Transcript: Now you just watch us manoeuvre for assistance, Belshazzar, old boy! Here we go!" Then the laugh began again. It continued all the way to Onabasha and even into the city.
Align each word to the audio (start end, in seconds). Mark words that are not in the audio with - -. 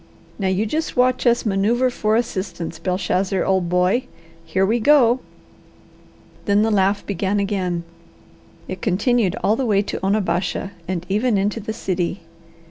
Now 0.39 0.47
you 0.47 0.65
just 0.65 0.97
watch 0.97 1.27
us 1.27 1.45
manoeuvre 1.45 1.91
for 1.91 2.15
assistance, 2.15 2.79
Belshazzar, 2.79 3.45
old 3.45 3.69
boy! 3.69 4.05
Here 4.43 4.65
we 4.65 4.79
go!" 4.79 5.19
Then 6.45 6.63
the 6.63 6.71
laugh 6.71 7.05
began 7.05 7.39
again. 7.39 7.83
It 8.67 8.81
continued 8.81 9.35
all 9.43 9.55
the 9.55 9.67
way 9.67 9.83
to 9.83 10.03
Onabasha 10.03 10.71
and 10.87 11.05
even 11.07 11.37
into 11.37 11.59
the 11.59 11.71
city. 11.71 12.21